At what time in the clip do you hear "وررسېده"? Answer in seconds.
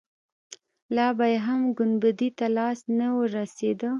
3.17-3.89